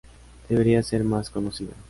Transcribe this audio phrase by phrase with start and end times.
[0.49, 1.73] Debería ser más conocida.